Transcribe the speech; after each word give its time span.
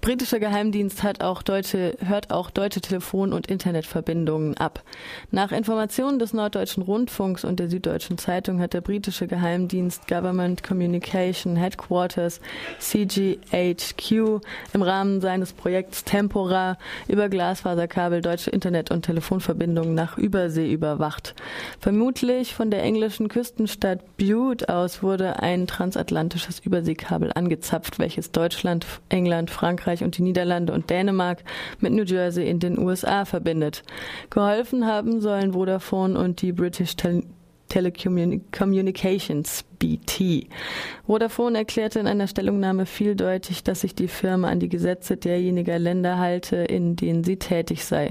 Britischer 0.00 0.40
Geheimdienst 0.40 1.02
hat 1.02 1.22
auch 1.22 1.42
deutsche, 1.42 1.94
hört 2.02 2.30
auch 2.30 2.48
deutsche 2.48 2.80
Telefon- 2.80 3.34
und 3.34 3.48
Internetverbindungen 3.48 4.56
ab. 4.56 4.82
Nach 5.30 5.52
Informationen 5.52 6.18
des 6.18 6.32
Norddeutschen 6.32 6.82
Rundfunks 6.82 7.44
und 7.44 7.60
der 7.60 7.68
Süddeutschen 7.68 8.16
Zeitung 8.16 8.60
hat 8.60 8.72
der 8.72 8.80
britische 8.80 9.26
Geheimdienst 9.26 10.08
Government 10.08 10.62
Communication 10.62 11.54
Headquarters 11.56 12.40
CGHQ 12.78 14.40
im 14.72 14.80
Rahmen 14.80 15.20
seines 15.20 15.52
Projekts 15.52 16.02
Tempora 16.04 16.78
über 17.06 17.28
Glasfaserkabel 17.28 18.22
deutsche 18.22 18.50
Internet- 18.50 18.90
und 18.90 19.04
Telefonverbindungen 19.04 19.94
nach 19.94 20.16
Übersee 20.16 20.72
überwacht. 20.72 21.34
Vermutlich 21.78 22.54
von 22.54 22.70
der 22.70 22.82
englischen 22.82 23.28
Küstenstadt 23.28 24.00
Bute 24.16 24.66
aus 24.70 25.02
wurde 25.02 25.42
ein 25.42 25.66
transatlantisches 25.66 26.60
Überseekabel 26.60 27.32
angezapft, 27.34 27.98
welches 27.98 28.32
Deutschland, 28.32 28.86
England, 29.10 29.50
Frankreich 29.50 29.89
Frankreich 29.90 30.04
und 30.04 30.16
die 30.16 30.22
Niederlande 30.22 30.72
und 30.72 30.88
Dänemark 30.90 31.42
mit 31.80 31.92
New 31.92 32.04
Jersey 32.04 32.48
in 32.48 32.60
den 32.60 32.78
USA 32.78 33.24
verbindet. 33.24 33.82
Geholfen 34.30 34.86
haben 34.86 35.20
sollen 35.20 35.52
Vodafone 35.52 36.18
und 36.18 36.42
die 36.42 36.52
British 36.52 36.96
Tel 36.96 37.24
Telecommunications 37.68 39.64
BT. 39.78 40.48
Vodafone 41.06 41.56
erklärte 41.58 42.00
in 42.00 42.08
einer 42.08 42.26
Stellungnahme 42.26 42.84
vieldeutig, 42.84 43.62
dass 43.62 43.82
sich 43.82 43.94
die 43.94 44.08
Firma 44.08 44.48
an 44.48 44.58
die 44.58 44.68
Gesetze 44.68 45.16
derjenigen 45.16 45.80
Länder 45.80 46.18
halte, 46.18 46.56
in 46.56 46.96
denen 46.96 47.22
sie 47.22 47.36
tätig 47.36 47.84
sei. 47.84 48.10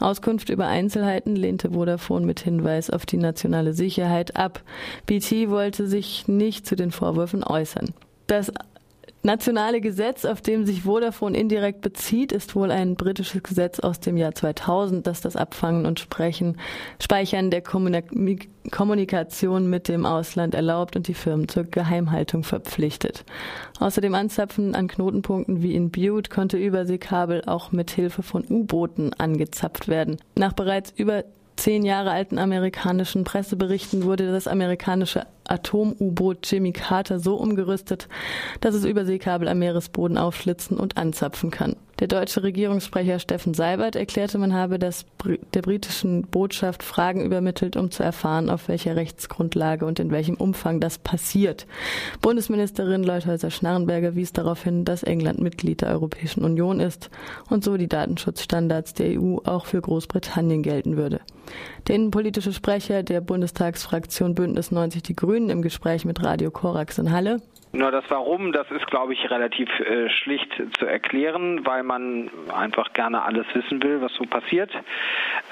Auskunft 0.00 0.48
über 0.48 0.68
Einzelheiten 0.68 1.36
lehnte 1.36 1.72
Vodafone 1.72 2.24
mit 2.24 2.40
Hinweis 2.40 2.88
auf 2.88 3.04
die 3.04 3.18
nationale 3.18 3.74
Sicherheit 3.74 4.36
ab. 4.36 4.62
BT 5.04 5.50
wollte 5.50 5.86
sich 5.86 6.26
nicht 6.26 6.66
zu 6.66 6.74
den 6.74 6.90
Vorwürfen 6.90 7.44
äußern. 7.44 7.92
Das 8.26 8.50
nationale 9.24 9.80
Gesetz, 9.80 10.24
auf 10.24 10.40
dem 10.40 10.66
sich 10.66 10.82
Vodafone 10.82 11.36
indirekt 11.36 11.80
bezieht, 11.80 12.30
ist 12.30 12.54
wohl 12.54 12.70
ein 12.70 12.94
britisches 12.94 13.42
Gesetz 13.42 13.80
aus 13.80 14.00
dem 14.00 14.16
Jahr 14.16 14.34
2000, 14.34 15.06
das 15.06 15.20
das 15.20 15.34
Abfangen 15.34 15.86
und 15.86 15.98
Sprechen, 15.98 16.58
Speichern 17.02 17.50
der 17.50 17.62
Kommunikation 17.62 19.70
mit 19.70 19.88
dem 19.88 20.06
Ausland 20.06 20.54
erlaubt 20.54 20.96
und 20.96 21.08
die 21.08 21.14
Firmen 21.14 21.48
zur 21.48 21.64
Geheimhaltung 21.64 22.44
verpflichtet. 22.44 23.24
Außerdem 23.80 24.14
Anzapfen 24.14 24.74
an 24.74 24.88
Knotenpunkten 24.88 25.62
wie 25.62 25.74
in 25.74 25.90
Butte 25.90 26.30
konnte 26.30 26.58
Überseekabel 26.58 27.42
auch 27.46 27.72
mit 27.72 27.90
Hilfe 27.90 28.22
von 28.22 28.44
U-Booten 28.48 29.14
angezapft 29.14 29.88
werden. 29.88 30.18
Nach 30.36 30.52
bereits 30.52 30.92
über 30.96 31.24
zehn 31.56 31.84
Jahre 31.84 32.10
alten 32.10 32.38
amerikanischen 32.38 33.24
Presseberichten 33.24 34.04
wurde 34.04 34.30
das 34.30 34.48
amerikanische 34.48 35.26
Atom-U-Boot 35.44 36.50
Jimmy 36.50 36.72
Carter 36.72 37.18
so 37.18 37.36
umgerüstet, 37.36 38.08
dass 38.60 38.74
es 38.74 38.84
Überseekabel 38.84 39.48
am 39.48 39.58
Meeresboden 39.58 40.18
aufschlitzen 40.18 40.78
und 40.78 40.96
anzapfen 40.96 41.50
kann. 41.50 41.76
Der 42.00 42.08
deutsche 42.08 42.42
Regierungssprecher 42.42 43.20
Steffen 43.20 43.54
Seibert 43.54 43.94
erklärte, 43.94 44.36
man 44.38 44.52
habe 44.52 44.80
das, 44.80 45.06
der 45.54 45.62
britischen 45.62 46.22
Botschaft 46.22 46.82
Fragen 46.82 47.24
übermittelt, 47.24 47.76
um 47.76 47.92
zu 47.92 48.02
erfahren, 48.02 48.50
auf 48.50 48.66
welcher 48.66 48.96
Rechtsgrundlage 48.96 49.86
und 49.86 50.00
in 50.00 50.10
welchem 50.10 50.34
Umfang 50.34 50.80
das 50.80 50.98
passiert. 50.98 51.66
Bundesministerin 52.20 53.04
Leuthäuser-Schnarrenberger 53.04 54.16
wies 54.16 54.32
darauf 54.32 54.64
hin, 54.64 54.84
dass 54.84 55.04
England 55.04 55.40
Mitglied 55.40 55.82
der 55.82 55.90
Europäischen 55.90 56.44
Union 56.44 56.80
ist 56.80 57.10
und 57.48 57.62
so 57.62 57.76
die 57.76 57.88
Datenschutzstandards 57.88 58.94
der 58.94 59.20
EU 59.20 59.38
auch 59.44 59.66
für 59.66 59.80
Großbritannien 59.80 60.62
gelten 60.62 60.96
würde. 60.96 61.20
Der 61.86 61.96
innenpolitische 61.96 62.52
Sprecher 62.52 63.02
der 63.02 63.20
Bundestagsfraktion 63.20 64.34
Bündnis 64.34 64.70
90 64.70 65.02
Die 65.02 65.14
Grünen 65.14 65.33
im 65.36 65.62
Gespräch 65.62 66.04
mit 66.04 66.24
Radio 66.24 66.50
Korax 66.50 66.98
in 66.98 67.12
Halle 67.12 67.40
nur 67.74 67.90
das 67.90 68.04
Warum, 68.08 68.52
das 68.52 68.70
ist, 68.70 68.86
glaube 68.86 69.14
ich, 69.14 69.30
relativ 69.30 69.68
äh, 69.80 70.08
schlicht 70.08 70.48
zu 70.78 70.86
erklären, 70.86 71.66
weil 71.66 71.82
man 71.82 72.30
einfach 72.54 72.92
gerne 72.92 73.22
alles 73.24 73.46
wissen 73.52 73.82
will, 73.82 74.00
was 74.00 74.12
so 74.14 74.24
passiert. 74.24 74.70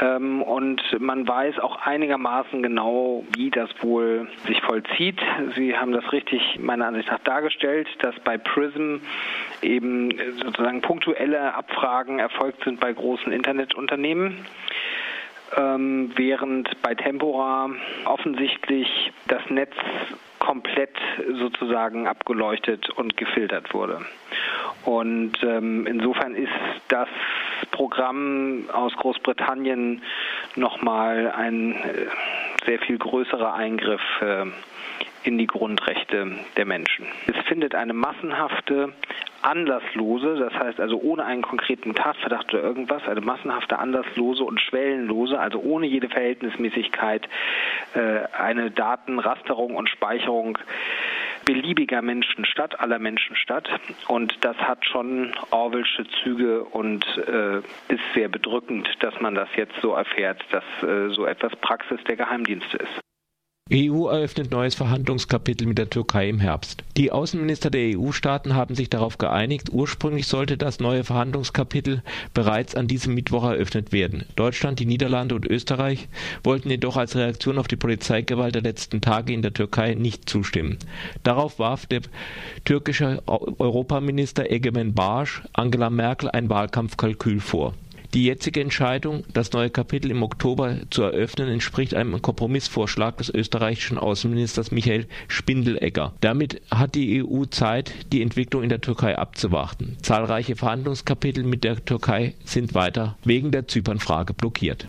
Ähm, 0.00 0.40
und 0.40 0.80
man 1.00 1.26
weiß 1.26 1.58
auch 1.58 1.76
einigermaßen 1.84 2.62
genau, 2.62 3.24
wie 3.34 3.50
das 3.50 3.70
wohl 3.80 4.28
sich 4.46 4.60
vollzieht. 4.62 5.18
Sie 5.56 5.76
haben 5.76 5.90
das 5.90 6.12
richtig 6.12 6.60
meiner 6.60 6.86
Ansicht 6.86 7.10
nach 7.10 7.18
dargestellt, 7.24 7.88
dass 7.98 8.14
bei 8.20 8.38
PRISM 8.38 9.00
eben 9.60 10.16
sozusagen 10.44 10.80
punktuelle 10.80 11.54
Abfragen 11.54 12.20
erfolgt 12.20 12.62
sind 12.62 12.78
bei 12.78 12.92
großen 12.92 13.32
Internetunternehmen 13.32 14.46
ähm, 15.56 16.12
während 16.16 16.80
bei 16.82 16.94
Tempora 16.94 17.70
offensichtlich 18.04 19.12
das 19.28 19.42
Netz 19.50 19.74
komplett 20.38 20.96
sozusagen 21.38 22.08
abgeleuchtet 22.08 22.90
und 22.90 23.16
gefiltert 23.16 23.72
wurde. 23.72 24.00
Und 24.84 25.34
ähm, 25.42 25.86
insofern 25.86 26.34
ist 26.34 26.50
das 26.88 27.08
Programm 27.70 28.68
aus 28.72 28.92
Großbritannien 28.94 30.02
nochmal 30.56 31.30
ein 31.30 31.72
äh, 31.72 32.06
sehr 32.66 32.80
viel 32.80 32.98
größerer 32.98 33.54
Eingriff 33.54 34.02
äh, 34.20 34.46
in 35.22 35.38
die 35.38 35.46
Grundrechte 35.46 36.32
der 36.56 36.66
Menschen. 36.66 37.06
Es 37.28 37.36
findet 37.46 37.74
eine 37.76 37.92
massenhafte, 37.92 38.92
anlasslose, 39.42 40.36
das 40.36 40.53
heißt 40.54 40.80
also 40.80 40.98
ohne 41.00 41.25
einen 41.25 41.42
konkreten 41.42 41.94
Tatverdacht 41.94 42.53
oder 42.54 42.62
irgendwas, 42.62 43.06
eine 43.06 43.20
massenhafte, 43.20 43.78
anlasslose 43.78 44.44
und 44.44 44.60
schwellenlose, 44.60 45.38
also 45.38 45.58
ohne 45.60 45.86
jede 45.86 46.08
Verhältnismäßigkeit, 46.08 47.28
äh, 47.94 48.20
eine 48.36 48.70
Datenrasterung 48.70 49.75
und 49.75 49.88
Speicherung 49.88 50.58
beliebiger 51.44 52.02
Menschen 52.02 52.44
statt, 52.44 52.78
aller 52.81 52.98
Menschen 52.98 53.36
statt. 53.36 53.69
Und 54.08 54.36
das 54.42 54.56
hat 54.56 54.86
schon 54.86 55.34
Orwellsche 55.50 56.04
Züge 56.22 56.64
und 56.64 57.04
äh, 57.19 57.58
ist 57.92 58.02
sehr 58.14 58.28
bedrückend, 58.28 58.88
dass 59.00 59.20
man 59.20 59.34
das 59.34 59.48
jetzt 59.56 59.75
so 59.81 59.92
erfährt, 59.92 60.44
dass 60.50 60.64
äh, 60.88 61.08
so 61.10 61.26
etwas 61.26 61.54
Praxis 61.56 62.02
der 62.04 62.16
Geheimdienste 62.16 62.76
ist. 62.76 63.01
EU 63.74 64.08
eröffnet 64.08 64.50
neues 64.50 64.74
Verhandlungskapitel 64.74 65.66
mit 65.66 65.78
der 65.78 65.88
Türkei 65.88 66.28
im 66.28 66.40
Herbst. 66.40 66.84
Die 66.98 67.10
Außenminister 67.10 67.70
der 67.70 67.96
EU-Staaten 67.96 68.54
haben 68.54 68.74
sich 68.74 68.90
darauf 68.90 69.16
geeinigt, 69.16 69.70
ursprünglich 69.72 70.26
sollte 70.26 70.58
das 70.58 70.78
neue 70.78 71.04
Verhandlungskapitel 71.04 72.02
bereits 72.34 72.74
an 72.74 72.86
diesem 72.86 73.14
Mittwoch 73.14 73.44
eröffnet 73.44 73.90
werden. 73.90 74.26
Deutschland, 74.36 74.78
die 74.78 74.84
Niederlande 74.84 75.34
und 75.34 75.46
Österreich 75.46 76.08
wollten 76.44 76.68
jedoch 76.68 76.98
als 76.98 77.16
Reaktion 77.16 77.56
auf 77.56 77.66
die 77.66 77.76
Polizeigewalt 77.76 78.54
der 78.54 78.62
letzten 78.62 79.00
Tage 79.00 79.32
in 79.32 79.40
der 79.40 79.54
Türkei 79.54 79.94
nicht 79.94 80.28
zustimmen. 80.28 80.76
Darauf 81.22 81.58
warf 81.58 81.86
der 81.86 82.02
türkische 82.66 83.22
Europaminister 83.26 84.50
Egemen 84.50 84.92
Barsch 84.92 85.44
Angela 85.54 85.88
Merkel 85.88 86.28
ein 86.28 86.50
Wahlkampfkalkül 86.50 87.40
vor. 87.40 87.72
Die 88.14 88.24
jetzige 88.24 88.60
Entscheidung, 88.60 89.24
das 89.32 89.52
neue 89.52 89.70
Kapitel 89.70 90.10
im 90.10 90.22
Oktober 90.22 90.76
zu 90.90 91.02
eröffnen, 91.02 91.48
entspricht 91.48 91.94
einem 91.94 92.20
Kompromissvorschlag 92.20 93.16
des 93.16 93.30
österreichischen 93.30 93.96
Außenministers 93.96 94.70
Michael 94.70 95.06
Spindelegger. 95.28 96.12
Damit 96.20 96.60
hat 96.70 96.94
die 96.94 97.24
EU 97.24 97.46
Zeit, 97.46 97.94
die 98.12 98.20
Entwicklung 98.20 98.62
in 98.62 98.68
der 98.68 98.82
Türkei 98.82 99.16
abzuwarten. 99.16 99.96
Zahlreiche 100.02 100.56
Verhandlungskapitel 100.56 101.42
mit 101.42 101.64
der 101.64 101.82
Türkei 101.82 102.34
sind 102.44 102.74
weiter 102.74 103.16
wegen 103.24 103.50
der 103.50 103.66
Zypernfrage 103.66 104.34
blockiert. 104.34 104.88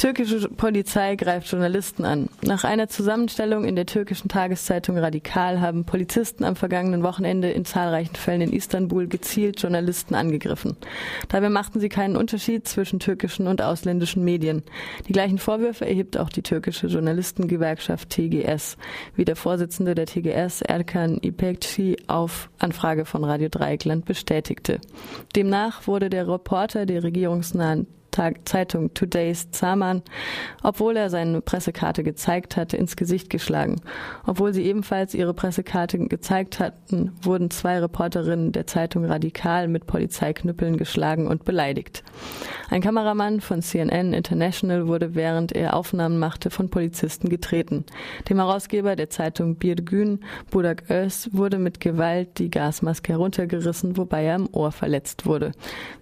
Türkische 0.00 0.48
Polizei 0.48 1.14
greift 1.14 1.52
Journalisten 1.52 2.06
an. 2.06 2.30
Nach 2.40 2.64
einer 2.64 2.88
Zusammenstellung 2.88 3.66
in 3.66 3.76
der 3.76 3.84
türkischen 3.84 4.30
Tageszeitung 4.30 4.96
Radikal 4.96 5.60
haben 5.60 5.84
Polizisten 5.84 6.42
am 6.42 6.56
vergangenen 6.56 7.02
Wochenende 7.02 7.50
in 7.50 7.66
zahlreichen 7.66 8.16
Fällen 8.16 8.40
in 8.40 8.52
Istanbul 8.54 9.08
gezielt 9.08 9.60
Journalisten 9.60 10.14
angegriffen. 10.14 10.78
Dabei 11.28 11.50
machten 11.50 11.80
sie 11.80 11.90
keinen 11.90 12.16
Unterschied 12.16 12.66
zwischen 12.66 12.98
türkischen 12.98 13.46
und 13.46 13.60
ausländischen 13.60 14.24
Medien. 14.24 14.62
Die 15.06 15.12
gleichen 15.12 15.36
Vorwürfe 15.36 15.86
erhebt 15.86 16.16
auch 16.16 16.30
die 16.30 16.40
türkische 16.40 16.86
Journalistengewerkschaft 16.86 18.08
TGS, 18.08 18.78
wie 19.16 19.26
der 19.26 19.36
Vorsitzende 19.36 19.94
der 19.94 20.06
TGS 20.06 20.62
Erkan 20.62 21.18
İpekçi 21.18 21.98
auf 22.06 22.48
Anfrage 22.58 23.04
von 23.04 23.22
Radio 23.22 23.50
Dreieckland 23.50 24.06
bestätigte. 24.06 24.80
Demnach 25.36 25.86
wurde 25.86 26.08
der 26.08 26.26
Reporter 26.26 26.86
der 26.86 27.04
regierungsnahen 27.04 27.86
Zeitung 28.44 28.94
Today's 28.94 29.50
Zaman, 29.50 30.02
obwohl 30.62 30.96
er 30.96 31.10
seine 31.10 31.40
Pressekarte 31.40 32.02
gezeigt 32.02 32.56
hatte, 32.56 32.76
ins 32.76 32.96
Gesicht 32.96 33.30
geschlagen. 33.30 33.80
Obwohl 34.26 34.52
sie 34.52 34.64
ebenfalls 34.64 35.14
ihre 35.14 35.34
Pressekarte 35.34 35.98
gezeigt 35.98 36.60
hatten, 36.60 37.12
wurden 37.22 37.50
zwei 37.50 37.78
Reporterinnen 37.78 38.52
der 38.52 38.66
Zeitung 38.66 39.04
Radikal 39.04 39.68
mit 39.68 39.86
Polizeiknüppeln 39.86 40.76
geschlagen 40.76 41.26
und 41.26 41.44
beleidigt. 41.44 42.02
Ein 42.68 42.82
Kameramann 42.82 43.40
von 43.40 43.62
CNN 43.62 44.12
International 44.12 44.86
wurde, 44.86 45.14
während 45.14 45.52
er 45.52 45.74
Aufnahmen 45.74 46.18
machte, 46.18 46.50
von 46.50 46.70
Polizisten 46.70 47.28
getreten. 47.28 47.84
Dem 48.28 48.38
Herausgeber 48.38 48.94
der 48.96 49.10
Zeitung 49.10 49.56
Bir 49.56 49.76
Gün, 49.76 50.20
Budak 50.50 50.84
Öz, 50.88 51.30
wurde 51.32 51.58
mit 51.58 51.80
Gewalt 51.80 52.38
die 52.38 52.50
Gasmaske 52.50 53.12
heruntergerissen, 53.12 53.96
wobei 53.96 54.24
er 54.24 54.36
im 54.36 54.48
Ohr 54.52 54.72
verletzt 54.72 55.26
wurde. 55.26 55.52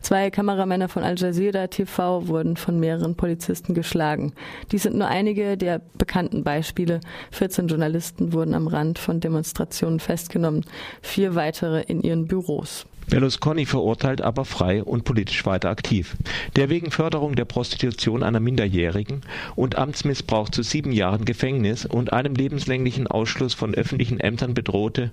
Zwei 0.01 0.31
Kameramänner 0.31 0.89
von 0.89 1.03
Al 1.03 1.17
Jazeera 1.17 1.69
TV 1.69 2.08
TV 2.09 2.29
wurden 2.29 2.57
von 2.57 2.81
mehreren 2.81 3.15
Polizisten 3.15 3.75
geschlagen. 3.75 4.33
Dies 4.73 4.85
sind 4.85 4.97
nur 4.97 5.09
einige 5.09 5.57
der 5.57 5.81
bekannten 5.99 6.43
Beispiele. 6.43 7.01
14 7.33 7.69
Journalisten 7.69 8.33
wurden 8.33 8.55
am 8.55 8.67
Rand 8.67 8.99
von 8.99 9.21
Demonstrationen 9.21 10.01
festgenommen, 10.01 10.65
vier 11.03 11.35
weitere 11.35 11.83
in 11.83 12.03
ihren 12.03 12.27
Büros. 12.27 12.87
Berlusconi 13.11 13.65
verurteilt 13.65 14.21
aber 14.21 14.45
frei 14.45 14.85
und 14.85 15.05
politisch 15.05 15.47
weiter 15.47 15.71
aktiv. 15.71 16.17
Der 16.57 16.69
wegen 16.69 16.91
Förderung 16.91 17.37
der 17.37 17.47
Prostitution 17.47 18.23
einer 18.23 18.39
Minderjährigen 18.39 19.23
und 19.57 19.79
Amtsmissbrauch 19.79 20.51
zu 20.51 20.63
sieben 20.63 20.93
Jahren 20.93 21.25
Gefängnis 21.25 21.87
und 21.87 22.13
einem 22.13 22.35
lebenslänglichen 22.35 23.07
Ausschluss 23.07 23.55
von 23.55 23.75
öffentlichen 23.75 24.21
Ämtern 24.21 24.53
bedrohte 24.53 25.11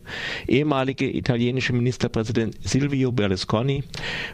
ehemalige 0.47 1.09
italienische 1.09 1.71
Ministerpräsident 1.71 2.57
Silvio 2.61 3.13
Berlusconi 3.13 3.83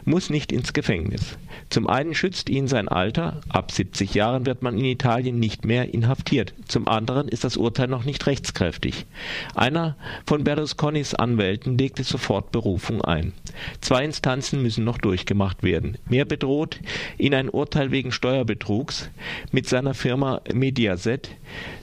muss 0.04 0.28
nicht 0.28 0.50
ins 0.50 0.72
Gefängnis. 0.72 1.38
Zum 1.70 1.86
einen 1.86 2.14
schützt 2.14 2.50
ihn 2.50 2.66
sein 2.66 2.88
Alter, 2.88 3.40
ab 3.48 3.70
70 3.70 4.14
Jahren 4.14 4.44
wird 4.44 4.62
man 4.62 4.76
in 4.76 4.84
Italien 4.86 5.38
nicht 5.38 5.64
mehr 5.64 5.94
inhaftiert. 5.94 6.52
Zum 6.66 6.88
anderen 6.88 7.28
ist 7.28 7.44
das 7.44 7.56
Urteil 7.56 7.88
noch 7.88 8.04
nicht 8.04 8.26
rechtskräftig. 8.26 9.06
Einer 9.54 9.96
von 10.26 10.42
Berlusconis 10.42 11.14
Anwälten 11.14 11.78
legte 11.78 12.02
sofort 12.02 12.50
Berufung 12.50 13.02
ein. 13.02 13.32
Zwei 13.80 14.04
Instanzen 14.04 14.62
müssen 14.62 14.84
noch 14.84 14.98
durchgemacht 14.98 15.62
werden. 15.62 15.98
Mehr 16.08 16.24
bedroht 16.24 16.80
ihn 17.18 17.34
ein 17.34 17.48
Urteil 17.48 17.90
wegen 17.90 18.12
Steuerbetrugs 18.12 19.10
mit 19.50 19.68
seiner 19.68 19.94
Firma 19.94 20.40
Mediaset, 20.52 21.30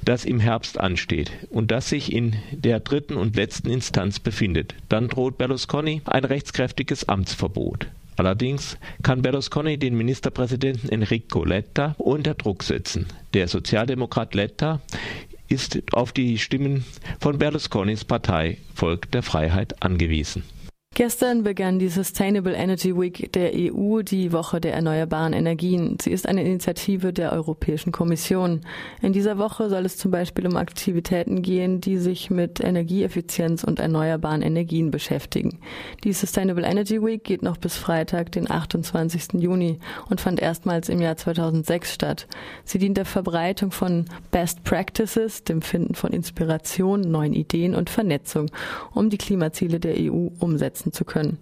das 0.03 0.25
im 0.25 0.39
Herbst 0.39 0.79
ansteht 0.79 1.31
und 1.49 1.71
das 1.71 1.89
sich 1.89 2.13
in 2.13 2.35
der 2.51 2.79
dritten 2.79 3.15
und 3.15 3.35
letzten 3.35 3.69
Instanz 3.69 4.19
befindet. 4.19 4.75
Dann 4.89 5.07
droht 5.07 5.37
Berlusconi 5.37 6.01
ein 6.05 6.25
rechtskräftiges 6.25 7.07
Amtsverbot. 7.07 7.87
Allerdings 8.19 8.77
kann 9.01 9.21
Berlusconi 9.21 9.77
den 9.77 9.95
Ministerpräsidenten 9.95 10.89
Enrico 10.89 11.45
Letta 11.45 11.95
unter 11.97 12.33
Druck 12.33 12.63
setzen. 12.63 13.05
Der 13.33 13.47
Sozialdemokrat 13.47 14.35
Letta 14.35 14.81
ist 15.47 15.81
auf 15.93 16.11
die 16.11 16.37
Stimmen 16.37 16.83
von 17.19 17.37
Berlusconis 17.39 18.03
Partei 18.03 18.57
Volk 18.75 19.09
der 19.11 19.23
Freiheit 19.23 19.81
angewiesen. 19.81 20.43
Gestern 20.99 21.43
begann 21.43 21.79
die 21.79 21.87
Sustainable 21.87 22.53
Energy 22.53 22.93
Week 22.93 23.31
der 23.31 23.53
EU, 23.55 24.01
die 24.01 24.33
Woche 24.33 24.59
der 24.59 24.73
erneuerbaren 24.73 25.31
Energien. 25.31 25.95
Sie 26.01 26.11
ist 26.11 26.27
eine 26.27 26.43
Initiative 26.43 27.13
der 27.13 27.31
Europäischen 27.31 27.93
Kommission. 27.93 28.65
In 29.01 29.13
dieser 29.13 29.37
Woche 29.37 29.69
soll 29.69 29.85
es 29.85 29.95
zum 29.95 30.11
Beispiel 30.11 30.45
um 30.45 30.57
Aktivitäten 30.57 31.41
gehen, 31.41 31.79
die 31.79 31.97
sich 31.99 32.29
mit 32.29 32.59
Energieeffizienz 32.59 33.63
und 33.63 33.79
erneuerbaren 33.79 34.41
Energien 34.41 34.91
beschäftigen. 34.91 35.59
Die 36.03 36.11
Sustainable 36.11 36.65
Energy 36.65 37.01
Week 37.01 37.23
geht 37.23 37.43
noch 37.43 37.55
bis 37.55 37.77
Freitag, 37.77 38.33
den 38.33 38.51
28. 38.51 39.41
Juni 39.41 39.79
und 40.09 40.19
fand 40.19 40.41
erstmals 40.41 40.89
im 40.89 40.99
Jahr 40.99 41.15
2006 41.15 41.93
statt. 41.93 42.27
Sie 42.65 42.77
dient 42.77 42.97
der 42.97 43.05
Verbreitung 43.05 43.71
von 43.71 44.03
Best 44.31 44.65
Practices, 44.65 45.45
dem 45.45 45.61
Finden 45.61 45.95
von 45.95 46.11
Inspiration, 46.11 46.99
neuen 46.99 47.31
Ideen 47.31 47.73
und 47.73 47.89
Vernetzung, 47.89 48.51
um 48.93 49.09
die 49.09 49.17
Klimaziele 49.17 49.79
der 49.79 49.95
EU 49.97 50.27
umsetzen 50.39 50.88
umsetzen 50.89 50.93
zu 50.93 51.05
können. 51.05 51.37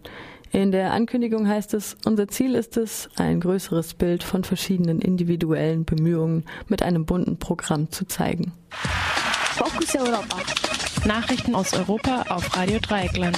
In 0.52 0.72
der 0.72 0.94
Ankündigung 0.94 1.48
heißt 1.48 1.74
es, 1.74 1.98
unser 2.06 2.28
Ziel 2.30 2.56
ist 2.56 2.78
es, 2.78 3.10
ein 3.18 3.42
größeres 3.42 3.96
Bild 3.96 4.24
von 4.24 4.44
verschiedenen 4.44 5.02
individuellen 5.02 5.84
Bemühungen 5.84 6.46
mit 6.68 6.84
einem 6.84 7.06
bunten 7.06 7.38
Programm 7.38 7.92
zu 7.92 8.06
zeigen. 8.06 8.54
Fokus 8.70 9.96
Europa. 9.96 10.38
Nachrichten 11.06 11.54
aus 11.54 11.74
Europa 11.74 12.24
auf 12.30 12.56
Radio 12.56 12.80
Dreieckland. 12.80 13.38